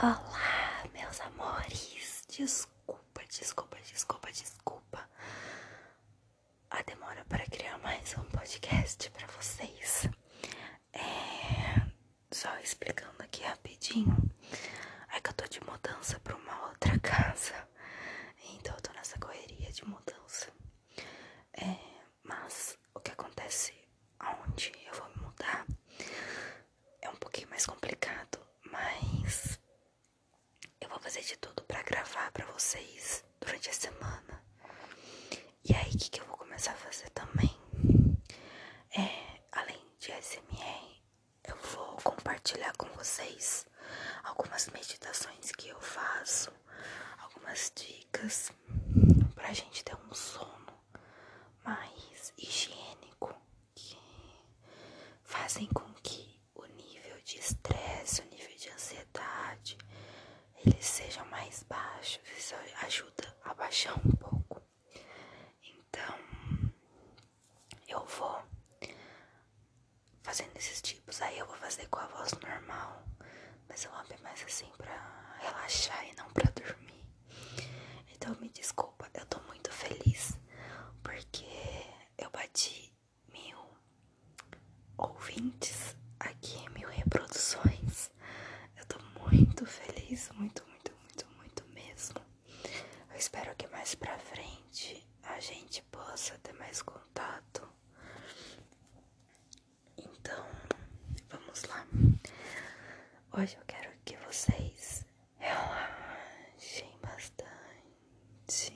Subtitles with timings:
[0.00, 2.24] Olá, meus amores.
[2.28, 5.08] Desculpa, desculpa, desculpa, desculpa.
[6.70, 10.08] A demora para criar mais um podcast para vocês.
[10.92, 11.86] É.
[12.30, 14.16] Só explicando aqui rapidinho.
[15.12, 17.54] É que eu tô de mudança para uma outra casa.
[18.54, 20.48] Então eu tô nessa correria de mudança.
[21.54, 21.76] É.
[22.22, 23.72] Mas o que acontece
[24.18, 25.66] aonde eu vou me mudar
[27.00, 28.38] é um pouquinho mais complicado,
[28.70, 29.58] mas
[30.80, 34.42] eu vou fazer de tudo pra gravar pra vocês durante a semana.
[35.64, 37.56] E aí, o que, que eu vou começar a fazer também?
[38.96, 41.02] É, além de SMR,
[41.44, 43.66] eu vou compartilhar com vocês
[44.24, 46.52] algumas meditações que eu faço,
[47.18, 48.52] algumas dicas
[49.34, 50.66] pra gente ter um sono
[51.64, 53.34] mais higiênico
[53.74, 53.98] que
[55.22, 59.78] fazem com que o nível de estresse, o nível de ansiedade,
[60.64, 62.20] ele seja mais baixo.
[62.36, 64.62] Isso ajuda a baixar um pouco.
[65.62, 66.18] Então,
[67.86, 68.42] eu vou
[70.22, 71.20] fazendo esses tipos.
[71.22, 73.04] Aí eu vou fazer com a voz normal,
[73.68, 77.04] mas eu vou abrir mais assim pra relaxar e não pra dormir.
[78.12, 80.38] Então, me desculpa, eu tô muito feliz
[81.02, 81.46] porque
[82.16, 82.92] eu bati
[83.32, 83.58] mil
[84.96, 88.10] ouvintes aqui, mil reproduções.
[88.76, 92.20] Eu tô muito feliz, muito, muito, muito, muito mesmo.
[93.10, 97.68] Eu espero que mais pra frente a gente possa ter mais contato.
[99.96, 100.46] Então,
[101.28, 101.86] vamos lá.
[103.32, 105.04] Hoje eu quero que vocês
[105.38, 108.72] relaxem bastante.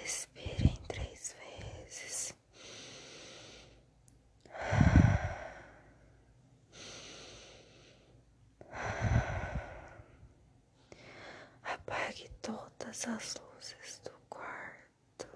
[0.00, 2.34] Respirem três vezes.
[11.62, 15.26] Apague todas as luzes do quarto.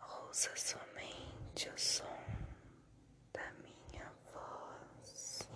[0.00, 2.04] Ouça somente o som
[3.34, 5.48] da minha voz.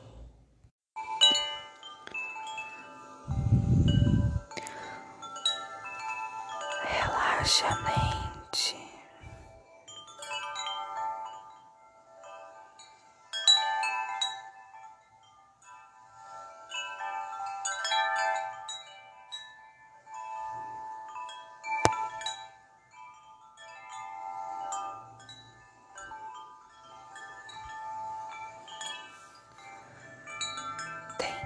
[6.85, 8.12] Relaxa a mente.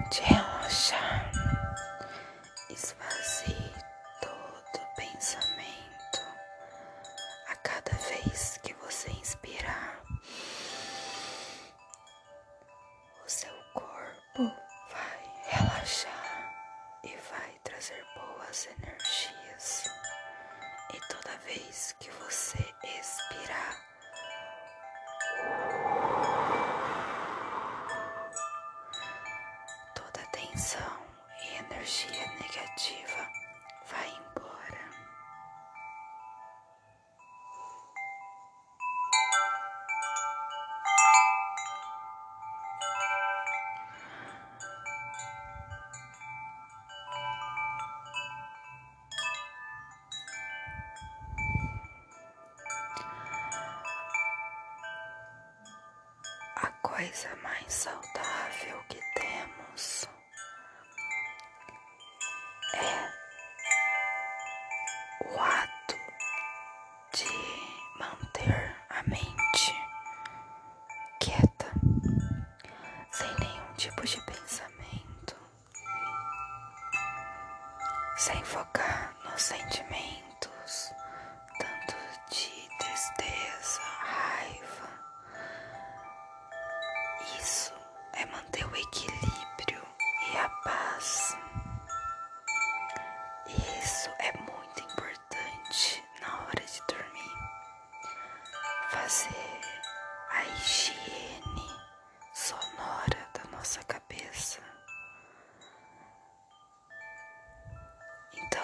[0.09, 1.31] Tente relaxar.
[2.69, 3.73] Esvazie
[4.21, 6.21] todo pensamento
[7.49, 10.01] a cada vez que você inspirar.
[13.25, 14.55] O seu corpo
[14.93, 16.53] vai relaxar
[17.03, 19.89] e vai trazer boas energias.
[20.93, 22.63] E toda vez que você
[22.97, 23.86] expirar,
[31.87, 33.31] energia negativa
[33.89, 34.89] vai embora.
[56.57, 60.09] A coisa mais saudável que temos
[62.79, 63.07] é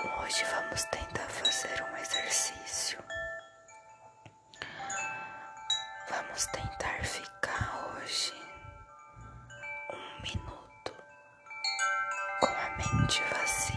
[0.03, 2.99] Então hoje vamos tentar fazer um exercício.
[6.09, 8.33] Vamos tentar ficar hoje
[9.93, 10.93] um minuto
[12.41, 13.72] com a mente vazia.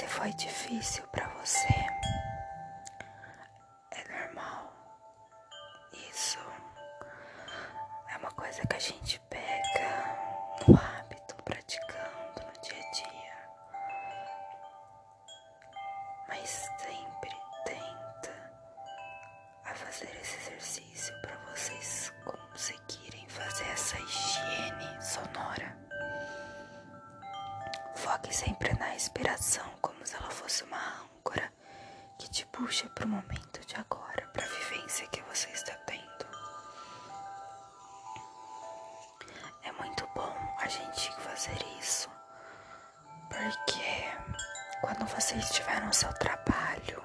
[0.00, 1.68] Se foi difícil para você,
[3.90, 4.72] é normal.
[5.92, 6.38] Isso
[8.08, 10.16] é uma coisa que a gente pega
[10.66, 13.36] no hábito, praticando no dia a dia.
[16.28, 17.36] Mas sempre
[17.66, 18.52] tenta
[19.66, 25.78] a fazer esse exercício para vocês conseguirem fazer essa higiene sonora.
[27.96, 31.52] Foque sempre na inspiração, como se ela fosse uma âncora
[32.18, 32.30] que
[32.88, 36.00] para o momento de agora, para a vivência que você está tendo.
[39.62, 42.08] É muito bom a gente fazer isso,
[43.28, 47.02] porque quando você estiver no seu trabalho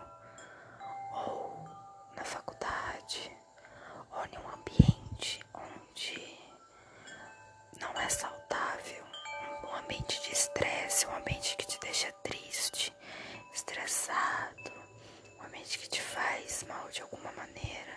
[16.67, 17.95] mal de alguma maneira.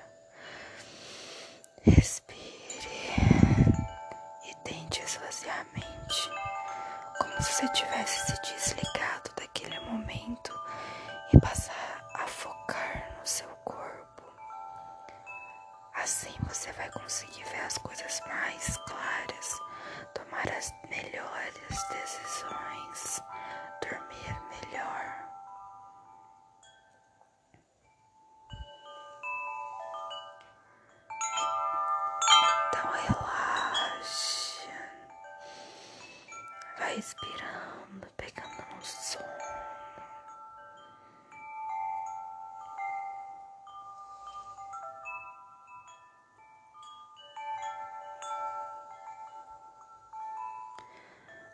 [1.85, 2.39] Respire
[4.45, 6.31] e tente esvaziar a mente,
[7.19, 8.43] como se você tivesse se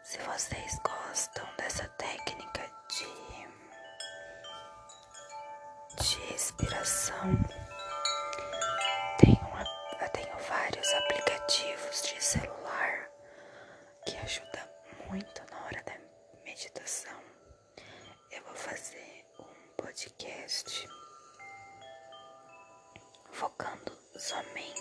[0.05, 3.07] Se vocês gostam dessa técnica de,
[6.03, 7.33] de respiração,
[9.19, 13.09] tenho, uma- tenho vários aplicativos de celular
[14.07, 14.69] que ajudam
[15.09, 15.95] muito na hora da
[16.45, 17.19] meditação.
[18.31, 20.87] Eu vou fazer um podcast
[23.33, 24.74] focando somente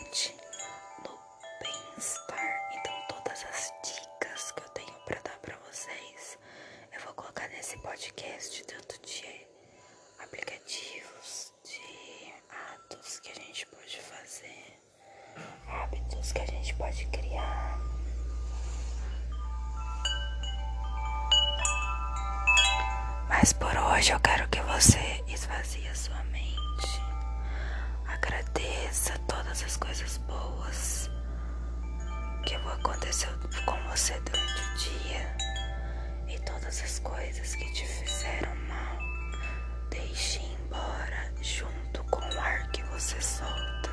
[24.04, 27.02] hoje eu quero que você esvazie a sua mente.
[28.06, 31.10] Agradeça todas as coisas boas
[32.46, 33.30] que aconteceu
[33.66, 35.38] com você durante o dia
[36.28, 38.98] e todas as coisas que te fizeram mal.
[39.90, 43.84] Deixe embora junto com o ar que você solta.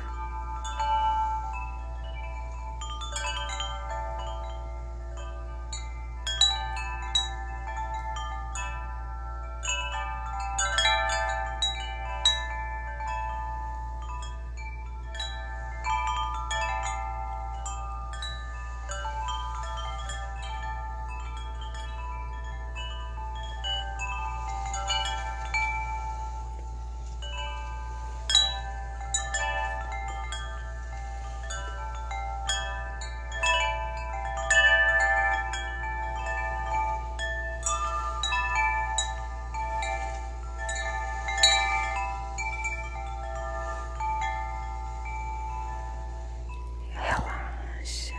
[46.93, 48.13] Relaxa.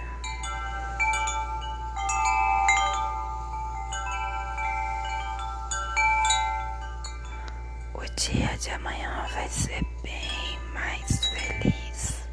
[7.95, 12.29] O dia de amanhã vai ser bem mais feliz,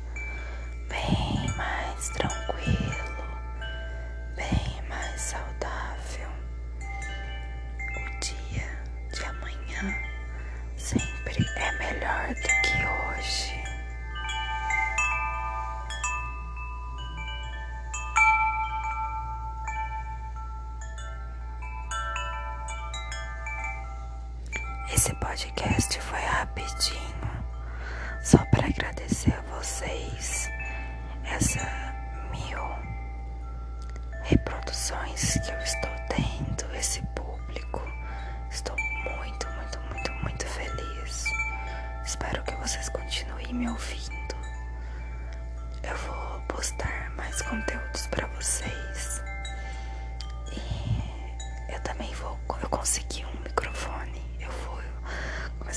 [0.88, 3.25] bem mais tranquilo,
[4.36, 6.29] bem mais saudável.
[7.96, 8.69] O dia
[9.12, 9.96] de amanhã
[10.77, 12.49] sempre é melhor do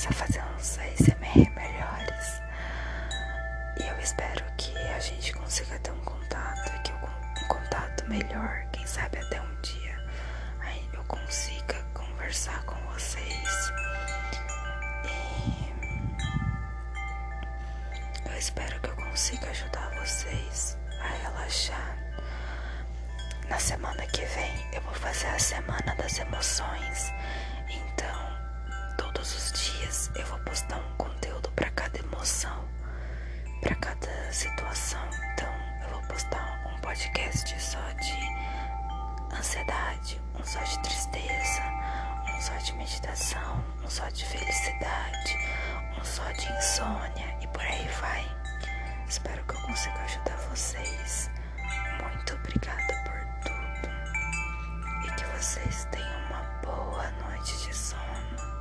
[0.03, 2.41] começar a fazer uns ASMR melhores.
[3.79, 8.85] E eu espero que a gente consiga ter um contato, que um contato melhor, quem
[8.85, 10.05] sabe até um dia
[10.59, 13.71] aí eu consiga conversar com vocês.
[15.05, 15.73] E
[18.29, 21.97] eu espero que eu consiga ajudar vocês a relaxar.
[23.47, 27.13] Na semana que vem eu vou fazer a semana das emoções
[30.15, 32.63] eu vou postar um conteúdo para cada emoção,
[33.61, 35.01] para cada situação.
[35.33, 35.49] Então,
[35.83, 41.63] eu vou postar um podcast só de ansiedade, um só de tristeza,
[42.35, 45.37] um só de meditação, um só de felicidade,
[45.99, 48.25] um só de insônia e por aí vai.
[49.07, 51.29] Espero que eu consiga ajudar vocês.
[52.01, 58.52] Muito obrigada por tudo e que vocês tenham uma boa noite de sono.